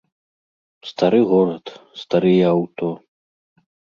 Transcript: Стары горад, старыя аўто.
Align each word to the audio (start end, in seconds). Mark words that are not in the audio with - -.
Стары 0.91 1.19
горад, 1.33 1.65
старыя 2.03 2.43
аўто. 2.53 2.87